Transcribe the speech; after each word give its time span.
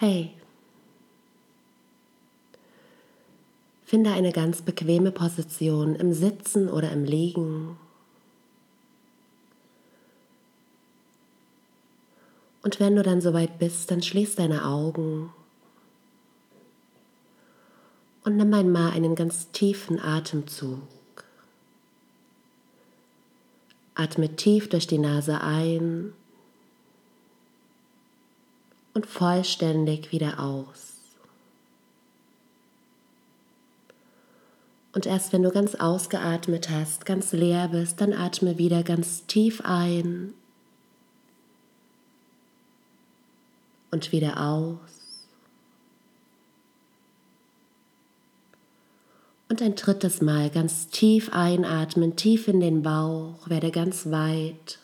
Hey, 0.00 0.32
finde 3.84 4.12
eine 4.12 4.32
ganz 4.32 4.62
bequeme 4.62 5.12
Position 5.12 5.94
im 5.94 6.14
Sitzen 6.14 6.70
oder 6.70 6.90
im 6.90 7.04
Liegen. 7.04 7.76
Und 12.62 12.80
wenn 12.80 12.96
du 12.96 13.02
dann 13.02 13.20
soweit 13.20 13.58
bist, 13.58 13.90
dann 13.90 14.00
schließ 14.00 14.36
deine 14.36 14.64
Augen 14.64 15.34
und 18.24 18.38
nimm 18.38 18.54
einmal 18.54 18.92
einen 18.92 19.14
ganz 19.14 19.50
tiefen 19.50 20.00
Atemzug. 20.00 20.80
Atme 23.94 24.34
tief 24.34 24.70
durch 24.70 24.86
die 24.86 24.96
Nase 24.96 25.42
ein 25.42 26.14
und 28.94 29.06
vollständig 29.06 30.12
wieder 30.12 30.40
aus. 30.40 30.90
Und 34.92 35.06
erst 35.06 35.32
wenn 35.32 35.42
du 35.42 35.50
ganz 35.50 35.76
ausgeatmet 35.76 36.68
hast, 36.68 37.06
ganz 37.06 37.32
leer 37.32 37.68
bist, 37.68 38.00
dann 38.00 38.12
atme 38.12 38.58
wieder 38.58 38.82
ganz 38.82 39.24
tief 39.26 39.62
ein 39.64 40.34
und 43.92 44.12
wieder 44.12 44.40
aus. 44.40 44.78
Und 49.48 49.62
ein 49.62 49.74
drittes 49.74 50.20
Mal 50.20 50.50
ganz 50.50 50.88
tief 50.88 51.32
einatmen, 51.32 52.16
tief 52.16 52.46
in 52.46 52.60
den 52.60 52.82
Bauch, 52.82 53.48
werde 53.48 53.70
ganz 53.70 54.10
weit. 54.10 54.78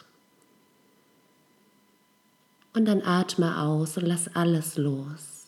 Und 2.77 2.85
dann 2.85 3.01
atme 3.01 3.59
aus 3.59 3.97
und 3.97 4.05
lass 4.05 4.29
alles 4.37 4.77
los. 4.77 5.47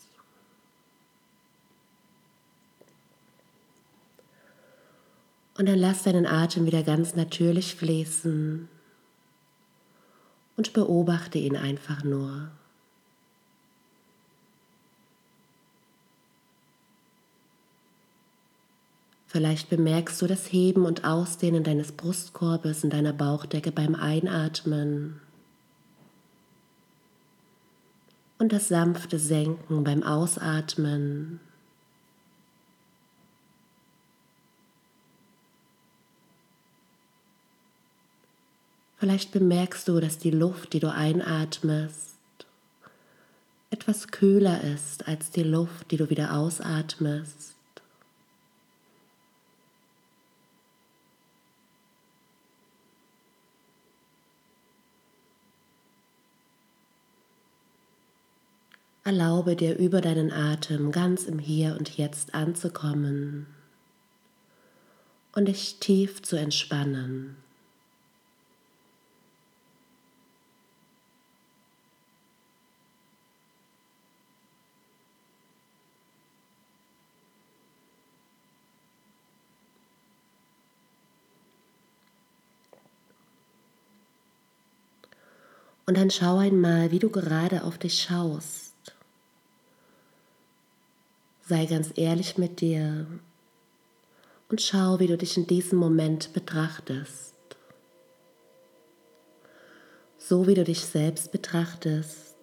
Und 5.59 5.67
dann 5.67 5.79
lass 5.79 6.05
deinen 6.05 6.25
Atem 6.25 6.65
wieder 6.65 6.83
ganz 6.83 7.17
natürlich 7.17 7.75
fließen 7.75 8.67
und 10.57 10.73
beobachte 10.73 11.37
ihn 11.37 11.55
einfach 11.55 12.03
nur. 12.03 12.51
Vielleicht 19.27 19.69
bemerkst 19.69 20.23
du 20.23 20.27
das 20.27 20.51
Heben 20.51 20.87
und 20.87 21.05
Ausdehnen 21.05 21.63
deines 21.63 21.93
Brustkorbes 21.93 22.85
in 22.85 22.89
deiner 22.89 23.13
Bauchdecke 23.13 23.71
beim 23.71 23.95
Einatmen 23.95 25.21
und 28.39 28.53
das 28.53 28.69
sanfte 28.69 29.19
Senken 29.19 29.85
beim 29.85 30.03
Ausatmen. 30.03 31.41
Vielleicht 38.99 39.31
bemerkst 39.31 39.87
du, 39.87 40.01
dass 40.01 40.19
die 40.19 40.31
Luft, 40.31 40.73
die 40.73 40.81
du 40.81 40.93
einatmest, 40.93 42.17
etwas 43.71 44.09
kühler 44.09 44.63
ist 44.63 45.07
als 45.07 45.31
die 45.31 45.45
Luft, 45.45 45.91
die 45.91 45.97
du 45.97 46.11
wieder 46.11 46.35
ausatmest. 46.35 47.58
Erlaube 59.09 59.57
dir 59.57 59.79
über 59.79 60.03
deinen 60.03 60.31
Atem 60.31 60.93
ganz 60.93 61.25
im 61.25 61.39
Hier 61.39 61.77
und 61.79 61.97
Jetzt 61.97 62.35
anzukommen 62.35 63.47
und 65.35 65.49
dich 65.49 65.79
tief 65.81 66.21
zu 66.21 66.37
entspannen. 66.37 67.35
Und 85.87 85.97
dann 85.97 86.11
schau 86.11 86.37
einmal, 86.37 86.91
wie 86.91 86.99
du 86.99 87.09
gerade 87.09 87.65
auf 87.65 87.79
dich 87.79 88.03
schaust. 88.03 88.68
Sei 91.49 91.65
ganz 91.65 91.93
ehrlich 91.97 92.37
mit 92.37 92.61
dir 92.61 93.07
und 94.51 94.61
schau, 94.61 95.01
wie 95.01 95.07
du 95.07 95.17
dich 95.17 95.39
in 95.39 95.47
diesem 95.47 95.79
Moment 95.79 96.35
betrachtest. 96.35 97.35
So 100.19 100.47
wie 100.47 100.53
du 100.53 100.63
dich 100.63 100.81
selbst 100.81 101.33
betrachtest, 101.33 102.37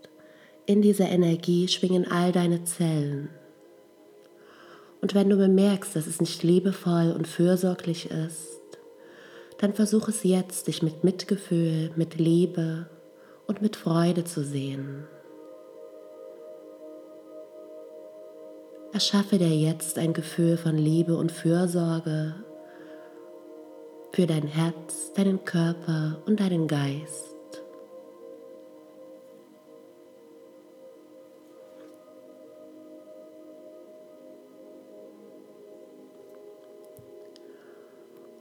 in 0.66 0.82
dieser 0.82 1.08
Energie 1.08 1.68
schwingen 1.68 2.10
all 2.10 2.32
deine 2.32 2.64
Zellen. 2.64 3.30
Und 5.02 5.14
wenn 5.14 5.30
du 5.30 5.38
bemerkst, 5.38 5.96
dass 5.96 6.08
es 6.08 6.20
nicht 6.20 6.42
liebevoll 6.42 7.12
und 7.12 7.28
fürsorglich 7.28 8.10
ist, 8.10 8.60
dann 9.60 9.76
versuch 9.76 10.08
es 10.08 10.24
jetzt, 10.24 10.66
dich 10.66 10.82
mit 10.82 11.04
Mitgefühl, 11.04 11.92
mit 11.96 12.18
Liebe 12.18 12.90
und 13.46 13.62
mit 13.62 13.76
Freude 13.76 14.24
zu 14.24 14.44
sehen. 14.44 15.04
Erschaffe 18.96 19.38
dir 19.38 19.54
jetzt 19.54 20.00
ein 20.00 20.14
Gefühl 20.14 20.56
von 20.56 20.78
Liebe 20.78 21.18
und 21.18 21.30
Fürsorge 21.30 22.34
für 24.14 24.26
dein 24.26 24.48
Herz, 24.48 25.12
deinen 25.12 25.44
Körper 25.44 26.22
und 26.26 26.40
deinen 26.40 26.66
Geist. 26.70 27.36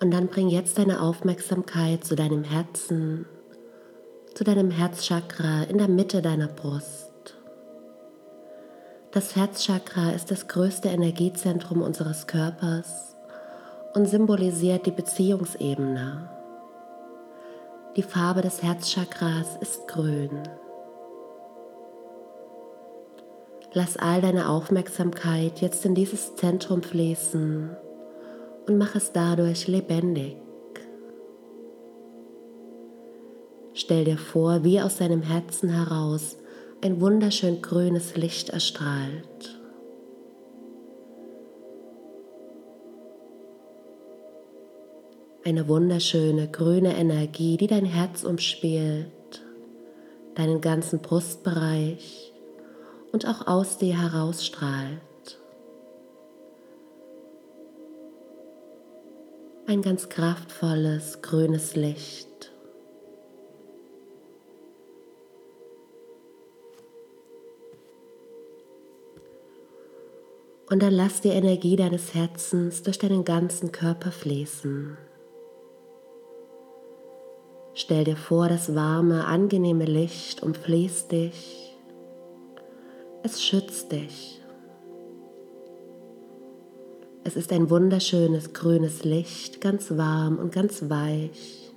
Und 0.01 0.13
dann 0.13 0.29
bring 0.29 0.51
jetzt 0.51 0.79
deine 0.79 1.01
Aufmerksamkeit 1.01 2.05
zu 2.05 2.15
deinem 2.15 2.45
Herzen, 2.45 3.27
zu 4.35 4.45
deinem 4.45 4.71
Herzchakra 4.71 5.65
in 5.65 5.79
der 5.79 5.89
Mitte 5.89 6.23
deiner 6.23 6.47
Brust. 6.47 7.04
Das 9.15 9.37
Herzchakra 9.37 10.11
ist 10.11 10.33
das 10.33 10.49
größte 10.49 10.89
Energiezentrum 10.89 11.83
unseres 11.83 12.27
Körpers 12.27 13.15
und 13.95 14.09
symbolisiert 14.09 14.87
die 14.87 14.91
Beziehungsebene. 14.91 16.29
Die 17.95 18.03
Farbe 18.03 18.43
des 18.43 18.61
Herzchakras 18.61 19.57
ist 19.61 19.87
grün. 19.87 20.43
Lass 23.73 23.97
all 23.97 24.21
deine 24.21 24.49
Aufmerksamkeit 24.49 25.61
jetzt 25.61 25.87
in 25.87 25.95
dieses 25.95 26.35
Zentrum 26.35 26.83
fließen 26.83 27.71
und 28.67 28.79
mach 28.79 28.97
es 28.97 29.13
dadurch 29.13 29.69
lebendig. 29.69 30.39
Stell 33.75 34.07
dir 34.07 34.19
vor, 34.19 34.65
wie 34.65 34.81
aus 34.81 34.97
deinem 34.97 35.23
Herzen 35.23 35.69
heraus 35.69 36.37
ein 36.85 37.01
wunderschön 37.01 37.63
grünes 37.63 38.15
Licht 38.15 38.51
erstrahlt. 38.51 39.59
Eine 45.47 45.67
wunderschöne 45.67 46.47
grüne 46.51 46.95
Energie, 46.95 47.57
die 47.57 47.69
dein 47.69 47.87
Herz 47.87 48.23
umspielt, 48.23 49.43
deinen 50.35 50.61
ganzen 50.61 51.01
Brustbereich 51.01 52.35
und 53.13 53.27
auch 53.27 53.47
aus 53.47 53.79
dir 53.79 53.99
herausstrahlt. 53.99 55.01
Ein 59.67 59.81
ganz 59.81 60.11
kraftvolles 60.11 61.23
grünes 61.23 61.77
Licht. 61.77 62.54
Und 70.75 70.83
dann 70.83 70.93
lass 70.93 71.21
die 71.21 71.29
Energie 71.29 71.77
deines 71.77 72.15
Herzens 72.15 72.83
durch 72.83 72.99
deinen 72.99 73.25
ganzen 73.25 73.71
Körper 73.71 74.11
fließen. 74.11 74.97
Stell 77.75 78.03
dir 78.03 78.17
vor, 78.17 78.49
das 78.49 78.75
warme, 78.75 79.25
angenehme 79.25 79.85
Licht 79.85 80.43
umfließt 80.43 81.13
dich. 81.13 81.77
Es 83.23 83.41
schützt 83.41 83.93
dich. 83.93 84.41
Es 87.23 87.37
ist 87.37 87.53
ein 87.53 87.71
wunderschönes 87.71 88.53
grünes 88.53 89.05
Licht, 89.05 89.61
ganz 89.61 89.97
warm 89.97 90.41
und 90.41 90.51
ganz 90.51 90.91
weich. 90.91 91.73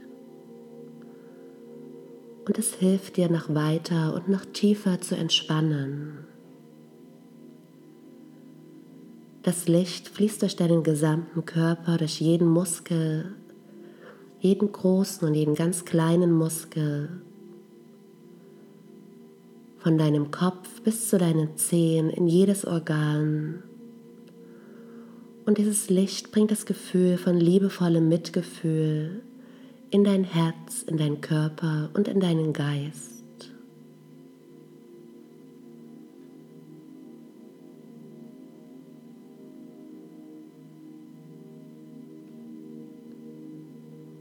Und 2.48 2.58
es 2.58 2.74
hilft 2.74 3.18
dir 3.18 3.30
noch 3.30 3.54
weiter 3.54 4.16
und 4.16 4.28
noch 4.28 4.46
tiefer 4.46 5.00
zu 5.02 5.16
entspannen. 5.16 6.27
Das 9.48 9.70
Licht 9.70 10.10
fließt 10.10 10.42
durch 10.42 10.58
deinen 10.58 10.84
gesamten 10.84 11.46
Körper, 11.46 11.96
durch 11.96 12.20
jeden 12.20 12.50
Muskel, 12.50 13.34
jeden 14.42 14.70
großen 14.70 15.26
und 15.26 15.36
jeden 15.36 15.56
ganz 15.56 15.86
kleinen 15.86 16.34
Muskel, 16.34 17.22
von 19.78 19.98
deinem 19.98 20.32
Kopf 20.32 20.82
bis 20.82 21.08
zu 21.08 21.18
deinen 21.18 21.56
Zehen, 21.56 22.10
in 22.10 22.28
jedes 22.28 22.66
Organ. 22.66 23.64
Und 25.46 25.58
dieses 25.58 25.90
Licht 25.90 26.34
bringt 26.34 26.52
das 26.52 26.66
Gefühl 26.66 27.18
von 27.18 27.38
liebevollem 27.38 28.10
Mitgefühl 28.10 29.22
in 29.92 30.04
dein 30.04 30.26
Herz, 30.26 30.84
in 30.88 30.98
deinen 30.98 31.22
Körper 31.22 31.90
und 31.94 32.10
in 32.10 32.20
deinen 32.20 32.52
Geist. 32.52 33.17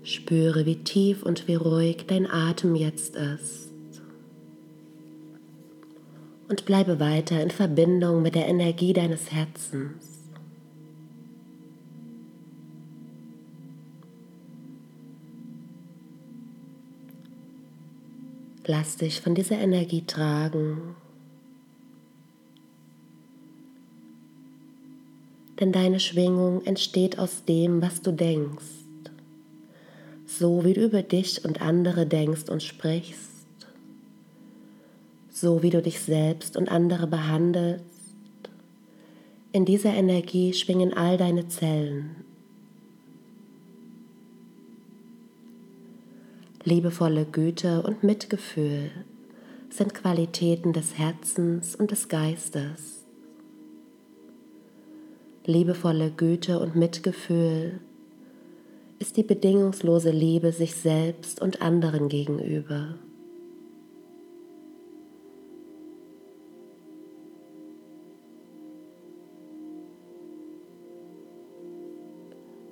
Spüre, 0.06 0.66
wie 0.66 0.76
tief 0.76 1.24
und 1.24 1.48
wie 1.48 1.56
ruhig 1.56 2.04
dein 2.06 2.30
Atem 2.30 2.76
jetzt 2.76 3.16
ist. 3.16 3.72
Und 6.48 6.64
bleibe 6.64 7.00
weiter 7.00 7.42
in 7.42 7.50
Verbindung 7.50 8.22
mit 8.22 8.36
der 8.36 8.46
Energie 8.46 8.92
deines 8.92 9.32
Herzens. 9.32 10.30
Lass 18.64 18.98
dich 18.98 19.20
von 19.20 19.34
dieser 19.34 19.58
Energie 19.58 20.04
tragen. 20.06 20.94
Denn 25.58 25.72
deine 25.72 25.98
Schwingung 25.98 26.64
entsteht 26.64 27.18
aus 27.18 27.44
dem, 27.44 27.82
was 27.82 28.02
du 28.02 28.12
denkst. 28.12 28.85
So 30.38 30.66
wie 30.66 30.74
du 30.74 30.84
über 30.84 31.02
dich 31.02 31.46
und 31.46 31.62
andere 31.62 32.04
denkst 32.04 32.50
und 32.50 32.62
sprichst. 32.62 33.30
So 35.30 35.62
wie 35.62 35.70
du 35.70 35.80
dich 35.80 36.00
selbst 36.00 36.58
und 36.58 36.70
andere 36.70 37.06
behandelst. 37.06 37.84
In 39.52 39.64
dieser 39.64 39.94
Energie 39.94 40.52
schwingen 40.52 40.92
all 40.92 41.16
deine 41.16 41.48
Zellen. 41.48 42.16
Liebevolle 46.64 47.24
Güte 47.24 47.82
und 47.82 48.02
Mitgefühl 48.02 48.90
sind 49.70 49.94
Qualitäten 49.94 50.74
des 50.74 50.98
Herzens 50.98 51.74
und 51.76 51.90
des 51.92 52.08
Geistes. 52.08 53.06
Liebevolle 55.46 56.10
Güte 56.10 56.58
und 56.58 56.76
Mitgefühl 56.76 57.80
ist 58.98 59.16
die 59.16 59.22
bedingungslose 59.22 60.10
Liebe 60.10 60.52
sich 60.52 60.74
selbst 60.74 61.40
und 61.42 61.62
anderen 61.62 62.08
gegenüber. 62.08 62.96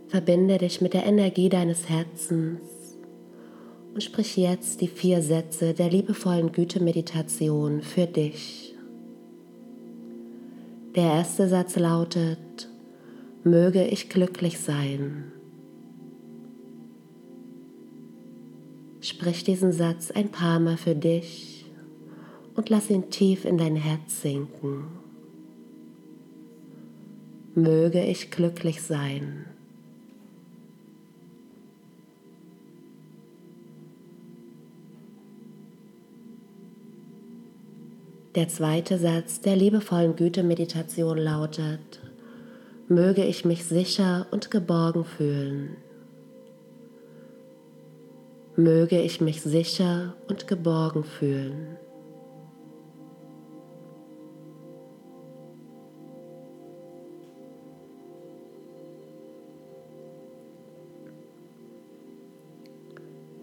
Verbinde 0.09 0.59
dich 0.59 0.81
mit 0.81 0.95
der 0.95 1.07
Energie 1.07 1.49
deines 1.49 1.89
Herzens 1.89 2.61
und 3.93 4.03
sprich 4.03 4.37
jetzt 4.37 4.81
die 4.81 4.89
vier 4.89 5.23
Sätze 5.23 5.75
der 5.75 5.91
liebevollen 5.91 6.53
Güte-Meditation 6.53 7.83
für 7.83 8.07
dich. 8.07 8.77
Der 10.95 11.15
erste 11.15 11.49
Satz 11.49 11.75
lautet, 11.77 12.69
möge 13.43 13.85
ich 13.85 14.09
glücklich 14.09 14.61
sein. 14.61 15.33
Sprich 19.05 19.45
diesen 19.45 19.71
Satz 19.71 20.11
ein 20.11 20.31
paar 20.31 20.59
Mal 20.59 20.79
für 20.79 20.95
dich 20.95 21.67
und 22.55 22.71
lass 22.71 22.89
ihn 22.89 23.11
tief 23.11 23.45
in 23.45 23.59
dein 23.59 23.77
Herz 23.77 24.23
sinken. 24.23 24.87
Möge 27.55 28.03
ich 28.03 28.31
glücklich 28.31 28.81
sein. 28.81 29.45
Der 38.35 38.49
zweite 38.49 38.99
Satz 38.99 39.43
der 39.43 39.57
liebevollen 39.57 40.17
Güte-Meditation 40.17 41.19
lautet, 41.19 42.01
möge 42.89 43.23
ich 43.23 43.45
mich 43.45 43.67
sicher 43.67 44.29
und 44.31 44.51
geborgen 44.51 45.05
fühlen. 45.05 45.77
Möge 48.57 49.01
ich 49.01 49.21
mich 49.21 49.43
sicher 49.43 50.15
und 50.29 50.47
geborgen 50.47 51.03
fühlen. 51.03 51.77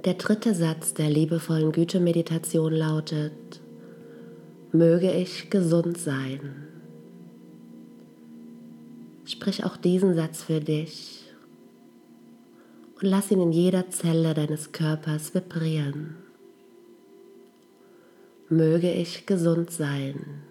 Der 0.06 0.14
dritte 0.16 0.56
Satz 0.56 0.94
der 0.94 1.10
liebevollen 1.10 1.74
Güte-Meditation 1.74 2.74
lautet, 2.74 3.62
möge 4.72 5.12
ich 5.12 5.50
gesund 5.50 5.98
sein. 5.98 6.68
Sprich 9.26 9.64
auch 9.64 9.78
diesen 9.78 10.16
Satz 10.16 10.42
für 10.42 10.60
dich 10.60 11.21
und 13.02 13.10
lass 13.10 13.32
ihn 13.32 13.42
in 13.42 13.52
jeder 13.52 13.90
Zelle 13.90 14.34
deines 14.34 14.72
Körpers 14.72 15.34
vibrieren. 15.34 16.18
Möge 18.50 18.92
ich 18.92 19.26
gesund 19.26 19.72
sein. 19.72 20.44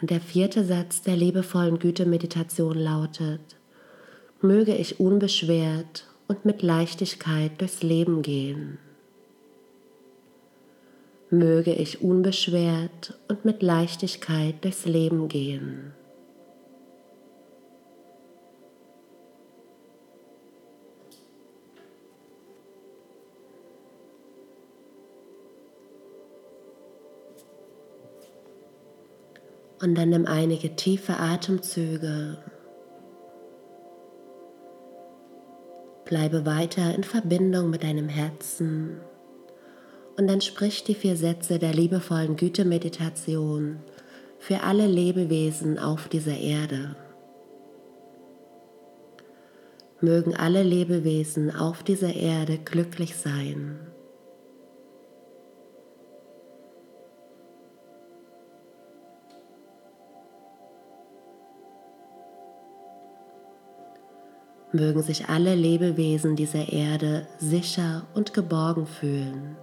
Und 0.00 0.10
der 0.10 0.20
vierte 0.20 0.64
Satz 0.64 1.02
der 1.02 1.16
liebevollen 1.16 1.78
Güte-Meditation 1.78 2.78
lautet, 2.78 3.40
möge 4.40 4.74
ich 4.74 4.98
unbeschwert 4.98 6.06
und 6.26 6.46
mit 6.46 6.62
Leichtigkeit 6.62 7.60
durchs 7.60 7.82
Leben 7.82 8.22
gehen. 8.22 8.78
Möge 11.30 11.72
ich 11.72 12.02
unbeschwert 12.02 13.18
und 13.28 13.44
mit 13.44 13.62
Leichtigkeit 13.62 14.64
durchs 14.64 14.84
Leben 14.84 15.28
gehen. 15.28 15.94
Und 29.80 29.94
dann 29.94 30.10
nimm 30.10 30.26
einige 30.26 30.76
tiefe 30.76 31.16
Atemzüge. 31.16 32.38
Bleibe 36.04 36.44
weiter 36.44 36.94
in 36.94 37.04
Verbindung 37.04 37.70
mit 37.70 37.82
deinem 37.82 38.08
Herzen. 38.08 39.00
Und 40.20 40.26
dann 40.26 40.42
sprich 40.42 40.84
die 40.84 40.94
vier 40.94 41.16
Sätze 41.16 41.58
der 41.58 41.72
liebevollen 41.72 42.36
Güte-Meditation 42.36 43.78
für 44.38 44.62
alle 44.64 44.86
Lebewesen 44.86 45.78
auf 45.78 46.08
dieser 46.08 46.36
Erde. 46.36 46.94
Mögen 50.02 50.36
alle 50.36 50.62
Lebewesen 50.62 51.56
auf 51.56 51.82
dieser 51.82 52.12
Erde 52.12 52.58
glücklich 52.58 53.16
sein. 53.16 53.78
mögen 64.72 65.02
sich 65.02 65.28
alle 65.28 65.56
Lebewesen 65.56 66.36
dieser 66.36 66.72
Erde 66.72 67.26
sicher 67.38 68.06
und 68.14 68.32
geborgen 68.32 68.86
fühlen. 68.86 69.56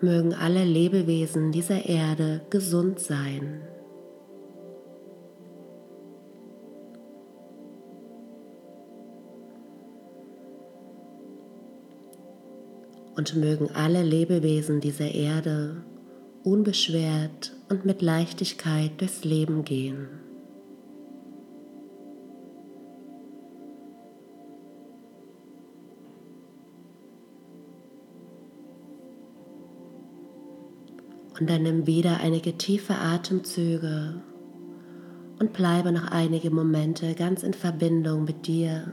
Mögen 0.00 0.32
alle 0.32 0.64
Lebewesen 0.64 1.50
dieser 1.50 1.86
Erde 1.86 2.40
gesund 2.50 3.00
sein. 3.00 3.62
Und 13.16 13.34
mögen 13.34 13.70
alle 13.74 14.04
Lebewesen 14.04 14.80
dieser 14.80 15.12
Erde 15.12 15.82
unbeschwert 16.44 17.56
und 17.68 17.84
mit 17.84 18.00
Leichtigkeit 18.00 18.92
durchs 19.00 19.24
Leben 19.24 19.64
gehen. 19.64 20.27
Und 31.40 31.48
dann 31.48 31.62
nimm 31.62 31.86
wieder 31.86 32.18
einige 32.20 32.58
tiefe 32.58 32.94
Atemzüge 32.96 34.22
und 35.38 35.52
bleibe 35.52 35.92
noch 35.92 36.10
einige 36.10 36.50
Momente 36.50 37.14
ganz 37.14 37.44
in 37.44 37.54
Verbindung 37.54 38.24
mit 38.24 38.46
dir, 38.46 38.92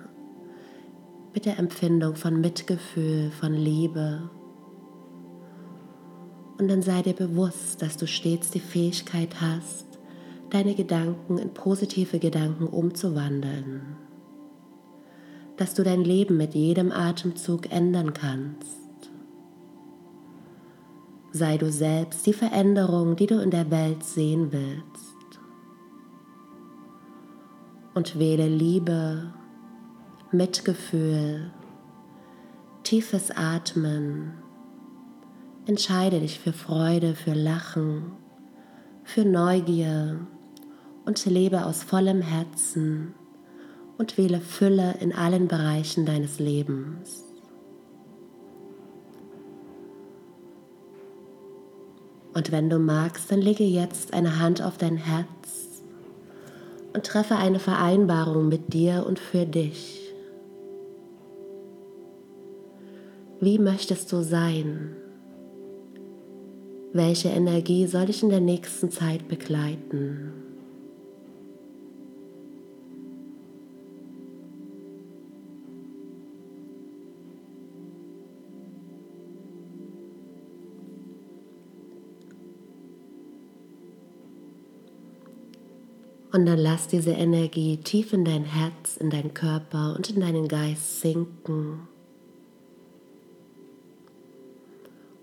mit 1.33 1.45
der 1.45 1.57
Empfindung 1.57 2.15
von 2.15 2.39
Mitgefühl, 2.39 3.31
von 3.31 3.53
Liebe. 3.53 4.29
Und 6.59 6.69
dann 6.69 6.83
sei 6.83 7.01
dir 7.01 7.13
bewusst, 7.13 7.81
dass 7.81 7.97
du 7.97 8.05
stets 8.05 8.51
die 8.51 8.59
Fähigkeit 8.59 9.41
hast, 9.41 9.85
deine 10.51 10.75
Gedanken 10.75 11.39
in 11.39 11.53
positive 11.53 12.19
Gedanken 12.19 12.67
umzuwandeln. 12.67 13.97
Dass 15.57 15.73
du 15.73 15.83
dein 15.83 16.03
Leben 16.03 16.37
mit 16.37 16.53
jedem 16.53 16.91
Atemzug 16.91 17.71
ändern 17.71 18.13
kannst. 18.13 18.84
Sei 21.37 21.57
du 21.57 21.69
selbst 21.69 22.25
die 22.25 22.31
Veränderung, 22.31 23.17
die 23.17 23.27
du 23.27 23.41
in 23.41 23.51
der 23.51 23.69
Welt 23.69 24.05
sehen 24.05 24.53
willst 24.53 25.41
und 27.93 28.17
wähle 28.17 28.47
Liebe, 28.47 29.33
Mitgefühl, 30.31 31.51
tiefes 32.83 33.31
Atmen. 33.31 34.35
Entscheide 35.65 36.21
dich 36.21 36.39
für 36.39 36.53
Freude, 36.53 37.15
für 37.15 37.33
Lachen, 37.33 38.13
für 39.03 39.25
Neugier 39.25 40.25
und 41.03 41.25
lebe 41.25 41.65
aus 41.65 41.83
vollem 41.83 42.21
Herzen 42.21 43.13
und 43.97 44.17
wähle 44.17 44.39
Fülle 44.39 44.95
in 45.01 45.13
allen 45.13 45.49
Bereichen 45.49 46.05
deines 46.05 46.39
Lebens. 46.39 47.34
Und 52.35 52.51
wenn 52.51 52.69
du 52.69 52.79
magst, 52.79 53.31
dann 53.31 53.41
lege 53.41 53.63
jetzt 53.63 54.13
eine 54.13 54.39
Hand 54.39 54.61
auf 54.61 54.77
dein 54.77 54.97
Herz 54.97 55.25
und 56.93 57.05
treffe 57.05 57.37
eine 57.37 57.59
Vereinbarung 57.59 58.49
mit 58.49 58.73
dir 58.73 59.05
und 59.07 59.19
für 59.19 59.45
dich. 59.45 60.13
Wie 63.39 63.57
möchtest 63.57 64.11
du 64.11 64.21
sein? 64.21 64.97
Welche 66.91 67.29
Energie 67.29 67.87
soll 67.87 68.07
dich 68.07 68.21
in 68.21 68.29
der 68.29 68.41
nächsten 68.41 68.91
Zeit 68.91 69.29
begleiten? 69.29 70.44
Und 86.35 86.47
dann 86.47 86.59
lass 86.59 86.89
diese 86.89 87.11
Energie 87.11 87.77
tief 87.77 88.11
in 88.11 88.25
dein 88.25 88.43
Herz, 88.43 88.97
in 88.97 89.09
deinen 89.09 89.33
Körper 89.33 89.95
und 89.95 90.09
in 90.09 90.19
deinen 90.19 90.49
Geist 90.49 90.99
sinken. 90.99 91.87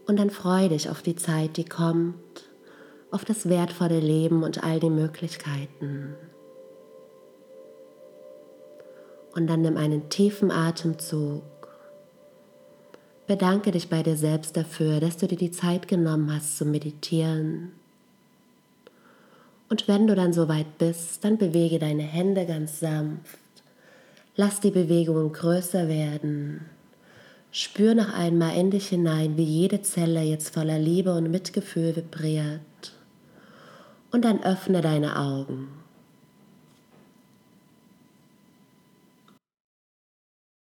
Und 0.07 0.19
dann 0.19 0.31
freu 0.31 0.71
dich 0.71 0.89
auf 0.89 1.03
die 1.03 1.15
Zeit, 1.15 1.59
die 1.59 1.67
kommt, 1.67 2.17
auf 3.11 3.27
das 3.27 3.47
wertvolle 3.47 4.01
Leben 4.01 4.43
und 4.43 4.65
all 4.65 4.81
die 4.81 4.89
Möglichkeiten. 4.89 6.15
Und 9.35 9.49
dann 9.49 9.61
nimm 9.61 9.77
einen 9.77 10.09
tiefen 10.09 10.51
Atemzug. 10.51 11.43
Bedanke 13.27 13.71
dich 13.71 13.91
bei 13.91 14.03
dir 14.03 14.17
selbst 14.17 14.57
dafür, 14.57 14.99
dass 14.99 15.19
du 15.19 15.29
dir 15.29 15.37
die 15.37 15.51
Zeit 15.51 15.89
genommen 15.89 16.35
hast 16.35 16.57
zu 16.57 16.65
meditieren 16.65 17.73
und 19.73 19.89
wenn 19.89 20.07
du 20.07 20.15
dann 20.15 20.35
soweit 20.35 20.77
bist, 20.77 21.25
dann 21.25 21.39
bewege 21.39 21.79
deine 21.79 22.03
Hände 22.03 22.45
ganz 22.45 22.81
sanft. 22.81 23.39
Lass 24.37 24.61
die 24.61 24.71
Bewegungen 24.71 25.33
größer 25.33 25.89
werden. 25.89 26.67
Spür 27.51 27.95
noch 27.95 28.13
einmal 28.13 28.55
in 28.55 28.71
dich 28.71 28.89
hinein, 28.89 29.39
wie 29.39 29.45
jede 29.45 29.81
Zelle 29.81 30.21
jetzt 30.21 30.53
voller 30.53 30.79
Liebe 30.79 31.15
und 31.15 31.31
Mitgefühl 31.31 31.97
vibriert. 31.97 32.61
Und 34.11 34.27
dann 34.27 34.43
öffne 34.43 34.83
deine 34.83 35.19
Augen. 35.19 35.69